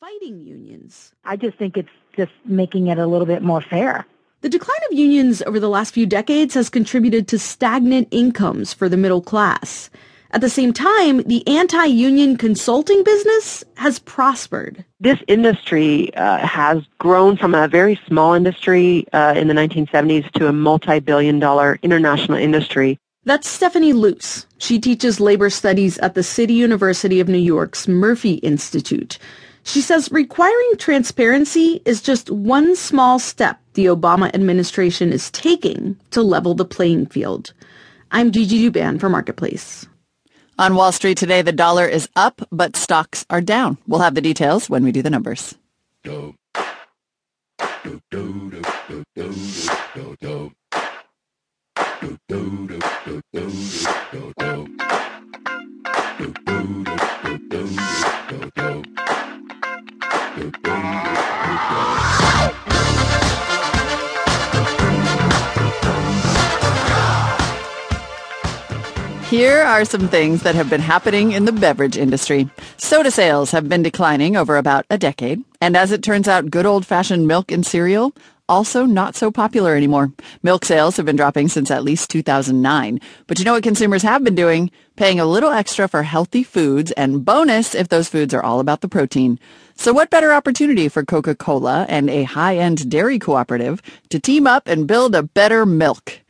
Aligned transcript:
fighting 0.00 0.40
unions. 0.40 1.12
I 1.24 1.36
just 1.36 1.58
think 1.58 1.76
it's 1.76 1.88
just 2.16 2.32
making 2.44 2.88
it 2.88 2.98
a 2.98 3.06
little 3.06 3.26
bit 3.26 3.42
more 3.42 3.60
fair. 3.60 4.06
The 4.42 4.48
decline 4.48 4.78
of 4.90 4.96
unions 4.96 5.42
over 5.42 5.58
the 5.58 5.68
last 5.68 5.94
few 5.94 6.06
decades 6.06 6.54
has 6.54 6.68
contributed 6.68 7.26
to 7.28 7.38
stagnant 7.38 8.08
incomes 8.10 8.72
for 8.72 8.88
the 8.88 8.96
middle 8.96 9.22
class. 9.22 9.90
At 10.32 10.40
the 10.40 10.50
same 10.50 10.72
time, 10.72 11.22
the 11.22 11.46
anti-union 11.46 12.36
consulting 12.36 13.02
business 13.02 13.64
has 13.76 13.98
prospered. 13.98 14.84
This 15.00 15.18
industry 15.28 16.14
uh, 16.14 16.38
has 16.38 16.82
grown 16.98 17.36
from 17.36 17.54
a 17.54 17.68
very 17.68 17.98
small 18.06 18.34
industry 18.34 19.06
uh, 19.12 19.34
in 19.36 19.48
the 19.48 19.54
1970s 19.54 20.30
to 20.32 20.48
a 20.48 20.52
multi-billion 20.52 21.38
dollar 21.38 21.78
international 21.82 22.36
industry. 22.36 22.98
That's 23.24 23.48
Stephanie 23.48 23.92
Luce. 23.92 24.46
She 24.58 24.78
teaches 24.78 25.20
labor 25.20 25.50
studies 25.50 25.98
at 25.98 26.14
the 26.14 26.22
City 26.22 26.54
University 26.54 27.18
of 27.18 27.28
New 27.28 27.38
York's 27.38 27.88
Murphy 27.88 28.34
Institute. 28.34 29.18
She 29.66 29.80
says 29.80 30.08
requiring 30.12 30.76
transparency 30.78 31.82
is 31.84 32.00
just 32.00 32.30
one 32.30 32.76
small 32.76 33.18
step 33.18 33.58
the 33.74 33.86
Obama 33.86 34.32
administration 34.32 35.12
is 35.12 35.28
taking 35.32 35.98
to 36.12 36.22
level 36.22 36.54
the 36.54 36.64
playing 36.64 37.06
field. 37.06 37.52
I'm 38.12 38.30
Gigi 38.30 38.70
Douban 38.70 39.00
for 39.00 39.08
Marketplace. 39.08 39.84
On 40.56 40.76
Wall 40.76 40.92
Street 40.92 41.18
today, 41.18 41.42
the 41.42 41.50
dollar 41.50 41.84
is 41.84 42.08
up, 42.14 42.40
but 42.52 42.76
stocks 42.76 43.26
are 43.28 43.40
down. 43.40 43.76
We'll 43.88 44.00
have 44.00 44.14
the 44.14 44.20
details 44.20 44.70
when 44.70 44.84
we 44.84 44.92
do 44.92 45.02
the 45.02 45.10
numbers. 45.10 45.56
Here 69.28 69.60
are 69.62 69.84
some 69.84 70.06
things 70.06 70.44
that 70.44 70.54
have 70.54 70.70
been 70.70 70.80
happening 70.80 71.32
in 71.32 71.46
the 71.46 71.52
beverage 71.52 71.96
industry. 71.96 72.48
Soda 72.76 73.10
sales 73.10 73.50
have 73.50 73.68
been 73.68 73.82
declining 73.82 74.36
over 74.36 74.56
about 74.56 74.86
a 74.88 74.96
decade, 74.96 75.42
and 75.60 75.76
as 75.76 75.90
it 75.90 76.04
turns 76.04 76.28
out, 76.28 76.48
good 76.48 76.64
old-fashioned 76.64 77.26
milk 77.26 77.50
and 77.50 77.66
cereal 77.66 78.14
also 78.48 78.84
not 78.84 79.16
so 79.16 79.30
popular 79.30 79.74
anymore. 79.74 80.12
Milk 80.42 80.64
sales 80.64 80.96
have 80.96 81.06
been 81.06 81.16
dropping 81.16 81.48
since 81.48 81.70
at 81.70 81.82
least 81.82 82.10
2009. 82.10 83.00
But 83.26 83.38
you 83.38 83.44
know 83.44 83.54
what 83.54 83.62
consumers 83.62 84.02
have 84.02 84.22
been 84.22 84.34
doing? 84.34 84.70
Paying 84.94 85.18
a 85.20 85.26
little 85.26 85.50
extra 85.50 85.88
for 85.88 86.04
healthy 86.04 86.42
foods 86.42 86.92
and 86.92 87.24
bonus 87.24 87.74
if 87.74 87.88
those 87.88 88.08
foods 88.08 88.32
are 88.32 88.42
all 88.42 88.60
about 88.60 88.80
the 88.80 88.88
protein. 88.88 89.38
So 89.74 89.92
what 89.92 90.10
better 90.10 90.32
opportunity 90.32 90.88
for 90.88 91.04
Coca-Cola 91.04 91.86
and 91.88 92.08
a 92.08 92.22
high-end 92.22 92.88
dairy 92.88 93.18
cooperative 93.18 93.82
to 94.10 94.20
team 94.20 94.46
up 94.46 94.68
and 94.68 94.86
build 94.86 95.14
a 95.14 95.22
better 95.22 95.66
milk? 95.66 96.20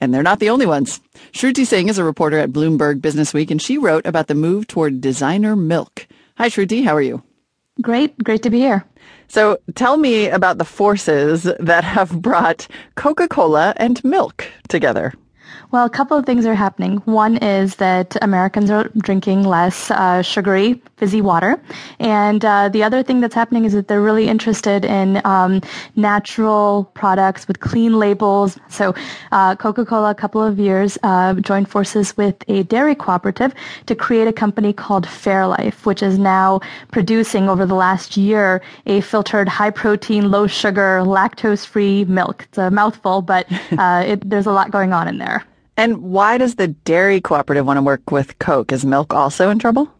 And 0.00 0.12
they're 0.12 0.22
not 0.22 0.40
the 0.40 0.50
only 0.50 0.66
ones. 0.66 1.00
Shruti 1.32 1.64
Singh 1.66 1.88
is 1.88 1.98
a 1.98 2.04
reporter 2.04 2.38
at 2.38 2.50
Bloomberg 2.50 3.00
Businessweek, 3.00 3.50
and 3.50 3.62
she 3.62 3.78
wrote 3.78 4.06
about 4.06 4.26
the 4.26 4.34
move 4.34 4.66
toward 4.66 5.00
designer 5.00 5.56
milk. 5.56 6.06
Hi, 6.36 6.48
Shruti. 6.48 6.84
How 6.84 6.94
are 6.94 7.02
you? 7.02 7.22
Great. 7.80 8.16
Great 8.22 8.42
to 8.42 8.50
be 8.50 8.58
here. 8.58 8.84
So 9.28 9.58
tell 9.74 9.96
me 9.96 10.28
about 10.28 10.58
the 10.58 10.64
forces 10.64 11.44
that 11.58 11.84
have 11.84 12.20
brought 12.20 12.68
Coca-Cola 12.94 13.74
and 13.76 14.02
milk 14.04 14.46
together. 14.68 15.14
Well, 15.70 15.86
a 15.86 15.90
couple 15.90 16.16
of 16.16 16.24
things 16.24 16.46
are 16.46 16.54
happening. 16.54 16.98
One 17.04 17.36
is 17.38 17.76
that 17.76 18.16
Americans 18.22 18.70
are 18.70 18.90
drinking 18.98 19.42
less 19.42 19.90
uh, 19.90 20.22
sugary, 20.22 20.80
fizzy 20.98 21.20
water. 21.20 21.60
And 21.98 22.44
uh, 22.44 22.68
the 22.68 22.82
other 22.84 23.02
thing 23.02 23.20
that's 23.20 23.34
happening 23.34 23.64
is 23.64 23.72
that 23.72 23.88
they're 23.88 24.00
really 24.00 24.28
interested 24.28 24.84
in 24.84 25.20
um, 25.24 25.62
natural 25.96 26.90
products 26.94 27.48
with 27.48 27.58
clean 27.58 27.98
labels. 27.98 28.56
So 28.68 28.94
uh, 29.32 29.56
Coca-Cola, 29.56 30.10
a 30.10 30.14
couple 30.14 30.42
of 30.42 30.60
years, 30.60 30.96
uh, 31.02 31.34
joined 31.34 31.68
forces 31.68 32.16
with 32.16 32.36
a 32.46 32.62
dairy 32.64 32.94
cooperative 32.94 33.52
to 33.86 33.94
create 33.96 34.28
a 34.28 34.32
company 34.32 34.72
called 34.72 35.06
Fairlife, 35.06 35.84
which 35.86 36.02
is 36.02 36.18
now 36.18 36.60
producing 36.92 37.48
over 37.48 37.66
the 37.66 37.74
last 37.74 38.16
year 38.16 38.62
a 38.86 39.00
filtered 39.00 39.48
high 39.48 39.70
protein, 39.70 40.30
low 40.30 40.46
sugar, 40.46 41.00
lactose 41.04 41.66
free 41.66 42.04
milk. 42.04 42.44
It's 42.48 42.58
a 42.58 42.70
mouthful, 42.70 43.22
but 43.22 43.50
uh, 43.76 44.04
it, 44.06 44.28
there's 44.28 44.46
a 44.46 44.52
lot 44.52 44.70
going 44.70 44.92
on 44.92 45.08
in 45.08 45.18
there. 45.18 45.33
And 45.76 46.02
why 46.02 46.38
does 46.38 46.54
the 46.54 46.68
dairy 46.68 47.20
cooperative 47.20 47.66
want 47.66 47.78
to 47.78 47.82
work 47.82 48.10
with 48.10 48.38
Coke? 48.38 48.72
Is 48.72 48.84
milk 48.84 49.12
also 49.12 49.50
in 49.50 49.58
trouble? 49.58 49.92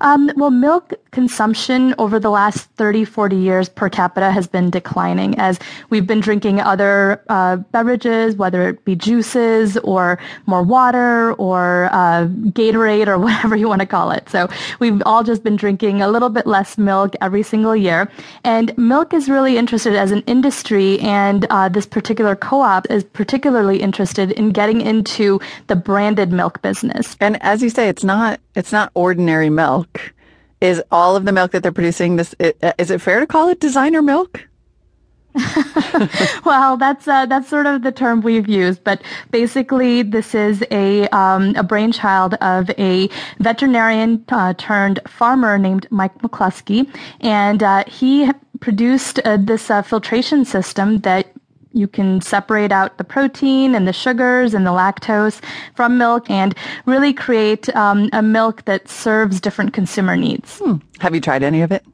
Um, 0.00 0.30
well, 0.36 0.50
milk 0.50 0.94
consumption 1.10 1.94
over 1.98 2.18
the 2.18 2.30
last 2.30 2.68
30, 2.76 3.04
40 3.04 3.36
years 3.36 3.68
per 3.68 3.88
capita 3.88 4.30
has 4.30 4.46
been 4.46 4.70
declining 4.70 5.38
as 5.38 5.58
we've 5.90 6.06
been 6.06 6.20
drinking 6.20 6.60
other 6.60 7.22
uh, 7.28 7.56
beverages, 7.56 8.36
whether 8.36 8.68
it 8.68 8.84
be 8.84 8.94
juices 8.94 9.76
or 9.78 10.18
more 10.46 10.62
water 10.62 11.32
or 11.34 11.88
uh, 11.92 12.26
Gatorade 12.50 13.06
or 13.06 13.18
whatever 13.26 13.56
you 13.56 13.68
want 13.68 13.80
to 13.80 13.86
call 13.86 14.10
it. 14.10 14.28
So 14.28 14.48
we've 14.80 15.02
all 15.06 15.22
just 15.22 15.42
been 15.42 15.56
drinking 15.56 16.02
a 16.02 16.08
little 16.08 16.28
bit 16.28 16.46
less 16.46 16.78
milk 16.78 17.14
every 17.20 17.42
single 17.42 17.76
year. 17.76 18.10
And 18.44 18.76
milk 18.76 19.14
is 19.14 19.28
really 19.28 19.56
interested 19.56 19.94
as 19.94 20.10
an 20.10 20.22
industry, 20.26 20.98
and 21.00 21.46
uh, 21.50 21.68
this 21.68 21.86
particular 21.86 22.36
co-op 22.36 22.86
is 22.90 23.04
particularly 23.04 23.80
interested 23.80 24.32
in 24.32 24.50
getting 24.50 24.80
into 24.80 25.40
the 25.66 25.76
branded 25.76 26.32
milk 26.32 26.62
business. 26.62 27.16
And 27.20 27.42
as 27.42 27.62
you 27.62 27.70
say, 27.70 27.88
it's 27.88 28.04
not 28.04 28.40
it's 28.54 28.72
not 28.72 28.90
ordinary 28.94 29.50
milk. 29.50 30.12
Is 30.60 30.82
all 30.90 31.14
of 31.16 31.24
the 31.24 31.32
milk 31.32 31.52
that 31.52 31.62
they're 31.62 31.72
producing 31.72 32.16
this? 32.16 32.34
Uh, 32.40 32.72
is 32.78 32.90
it 32.90 33.00
fair 33.00 33.20
to 33.20 33.26
call 33.26 33.48
it 33.48 33.60
designer 33.60 34.02
milk? 34.02 34.48
well, 36.44 36.76
that's 36.76 37.06
uh, 37.06 37.26
that's 37.26 37.48
sort 37.48 37.66
of 37.66 37.82
the 37.82 37.92
term 37.92 38.22
we've 38.22 38.48
used, 38.48 38.82
but 38.82 39.02
basically, 39.30 40.02
this 40.02 40.34
is 40.34 40.64
a 40.70 41.06
um, 41.08 41.54
a 41.54 41.62
brainchild 41.62 42.34
of 42.34 42.70
a 42.70 43.08
veterinarian 43.38 44.24
uh, 44.30 44.54
turned 44.54 45.00
farmer 45.06 45.58
named 45.58 45.86
Mike 45.90 46.16
McCluskey, 46.22 46.88
and 47.20 47.62
uh, 47.62 47.84
he 47.86 48.30
produced 48.60 49.20
uh, 49.24 49.36
this 49.36 49.70
uh, 49.70 49.82
filtration 49.82 50.44
system 50.44 50.98
that 51.00 51.32
you 51.78 51.88
can 51.88 52.20
separate 52.20 52.72
out 52.72 52.98
the 52.98 53.04
protein 53.04 53.74
and 53.74 53.86
the 53.86 53.92
sugars 53.92 54.52
and 54.54 54.66
the 54.66 54.70
lactose 54.70 55.40
from 55.74 55.96
milk 55.96 56.28
and 56.28 56.54
really 56.84 57.12
create 57.12 57.74
um, 57.74 58.10
a 58.12 58.22
milk 58.22 58.64
that 58.64 58.88
serves 58.88 59.40
different 59.40 59.72
consumer 59.72 60.16
needs. 60.16 60.58
Hmm. 60.58 60.76
Have 60.98 61.14
you 61.14 61.20
tried 61.20 61.42
any 61.42 61.62
of 61.62 61.72
it? 61.72 61.86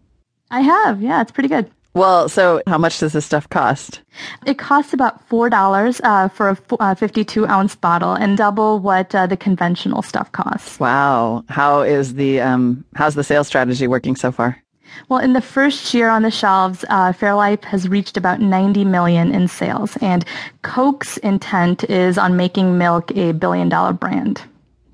I 0.50 0.60
have. 0.60 1.02
Yeah, 1.02 1.20
it's 1.20 1.32
pretty 1.32 1.48
good. 1.48 1.70
Well, 1.94 2.28
so 2.28 2.60
how 2.66 2.78
much 2.78 2.98
does 2.98 3.12
this 3.12 3.24
stuff 3.24 3.48
cost? 3.50 4.02
It 4.46 4.58
costs 4.58 4.92
about 4.92 5.24
four 5.28 5.48
dollars 5.48 6.00
uh, 6.02 6.28
for 6.28 6.48
a 6.48 6.58
uh, 6.80 6.94
fifty-two 6.96 7.46
ounce 7.46 7.76
bottle, 7.76 8.14
and 8.14 8.36
double 8.36 8.80
what 8.80 9.14
uh, 9.14 9.28
the 9.28 9.36
conventional 9.36 10.02
stuff 10.02 10.32
costs. 10.32 10.80
Wow! 10.80 11.44
How 11.48 11.82
is 11.82 12.14
the 12.14 12.40
um, 12.40 12.84
how's 12.96 13.14
the 13.14 13.22
sales 13.22 13.46
strategy 13.46 13.86
working 13.86 14.16
so 14.16 14.32
far? 14.32 14.60
Well, 15.08 15.18
in 15.18 15.32
the 15.32 15.40
first 15.40 15.92
year 15.94 16.08
on 16.08 16.22
the 16.22 16.30
shelves, 16.30 16.84
uh, 16.88 17.12
Fairlife 17.12 17.64
has 17.64 17.88
reached 17.88 18.16
about 18.16 18.40
90 18.40 18.84
million 18.84 19.34
in 19.34 19.48
sales, 19.48 19.96
and 20.00 20.24
Coke's 20.62 21.16
intent 21.18 21.84
is 21.84 22.18
on 22.18 22.36
making 22.36 22.78
milk 22.78 23.10
a 23.16 23.32
billion-dollar 23.32 23.94
brand. 23.94 24.42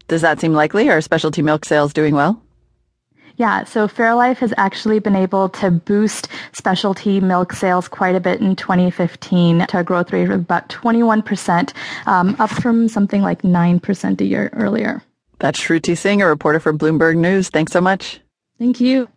Does 0.09 0.23
that 0.23 0.41
seem 0.41 0.53
likely? 0.53 0.89
Are 0.89 1.01
specialty 1.01 1.43
milk 1.43 1.65
sales 1.65 1.93
doing 1.93 2.15
well? 2.15 2.43
Yeah, 3.37 3.65
so 3.65 3.89
Fairlife 3.89 4.37
has 4.39 4.53
actually 4.59 4.99
been 4.99 5.17
able 5.17 5.49
to 5.49 5.71
boost 5.71 6.29
specialty 6.53 7.21
milk 7.21 7.55
sales 7.55 7.89
quite 7.89 8.15
a 8.15 8.21
bit 8.21 8.39
in 8.41 8.55
2015 8.55 9.67
to 9.67 9.79
a 9.79 9.83
growth 9.83 10.13
rate 10.13 10.25
of 10.25 10.31
about 10.33 10.69
21%, 10.69 11.73
um, 12.07 12.37
up 12.39 12.51
from 12.51 12.87
something 12.87 13.23
like 13.23 13.41
9% 13.41 14.21
a 14.21 14.25
year 14.25 14.51
earlier. 14.53 15.03
That's 15.39 15.59
Shruti 15.59 15.97
Singh, 15.97 16.21
a 16.21 16.27
reporter 16.27 16.61
for 16.61 16.75
Bloomberg 16.75 17.17
News. 17.17 17.49
Thanks 17.49 17.73
so 17.73 17.81
much. 17.81 18.21
Thank 18.59 18.79
you. 18.79 19.09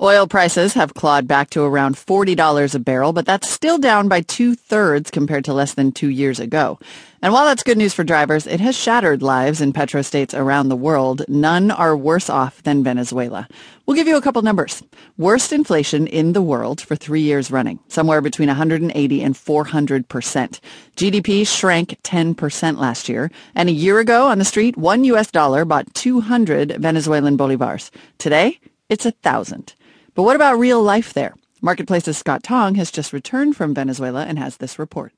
Oil 0.00 0.28
prices 0.28 0.74
have 0.74 0.94
clawed 0.94 1.26
back 1.26 1.50
to 1.50 1.64
around 1.64 1.96
$40 1.96 2.72
a 2.72 2.78
barrel, 2.78 3.12
but 3.12 3.26
that's 3.26 3.50
still 3.50 3.78
down 3.78 4.06
by 4.06 4.20
two-thirds 4.20 5.10
compared 5.10 5.44
to 5.46 5.52
less 5.52 5.74
than 5.74 5.90
two 5.90 6.08
years 6.08 6.38
ago. 6.38 6.78
And 7.20 7.32
while 7.32 7.44
that's 7.44 7.64
good 7.64 7.78
news 7.78 7.94
for 7.94 8.04
drivers, 8.04 8.46
it 8.46 8.60
has 8.60 8.76
shattered 8.76 9.22
lives 9.22 9.60
in 9.60 9.72
petrostates 9.72 10.38
around 10.38 10.68
the 10.68 10.76
world. 10.76 11.24
None 11.26 11.72
are 11.72 11.96
worse 11.96 12.30
off 12.30 12.62
than 12.62 12.84
Venezuela. 12.84 13.48
We'll 13.86 13.96
give 13.96 14.06
you 14.06 14.16
a 14.16 14.22
couple 14.22 14.40
numbers. 14.42 14.84
Worst 15.16 15.52
inflation 15.52 16.06
in 16.06 16.32
the 16.32 16.42
world 16.42 16.80
for 16.80 16.94
three 16.94 17.22
years 17.22 17.50
running, 17.50 17.80
somewhere 17.88 18.20
between 18.20 18.46
180 18.46 19.20
and 19.20 19.36
400 19.36 20.08
percent. 20.08 20.60
GDP 20.94 21.44
shrank 21.44 21.98
10 22.04 22.36
percent 22.36 22.78
last 22.78 23.08
year, 23.08 23.32
and 23.56 23.68
a 23.68 23.72
year 23.72 23.98
ago 23.98 24.28
on 24.28 24.38
the 24.38 24.44
street, 24.44 24.76
one 24.76 25.02
U.S. 25.02 25.32
dollar 25.32 25.64
bought 25.64 25.92
200 25.94 26.76
Venezuelan 26.76 27.36
bolivars. 27.36 27.90
Today, 28.18 28.60
it's 28.88 29.04
a 29.04 29.10
thousand. 29.10 29.74
But 30.18 30.24
what 30.24 30.34
about 30.34 30.58
real 30.58 30.82
life 30.82 31.14
there? 31.14 31.36
Marketplace's 31.62 32.18
Scott 32.18 32.42
Tong 32.42 32.74
has 32.74 32.90
just 32.90 33.12
returned 33.12 33.56
from 33.56 33.72
Venezuela 33.72 34.24
and 34.24 34.36
has 34.36 34.56
this 34.56 34.76
report. 34.76 35.12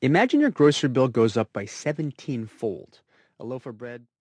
Imagine 0.00 0.38
your 0.38 0.50
grocery 0.50 0.88
bill 0.88 1.08
goes 1.08 1.36
up 1.36 1.52
by 1.52 1.64
17-fold. 1.64 3.00
A 3.40 3.44
loaf 3.44 3.66
of 3.66 3.76
bread 3.76 4.06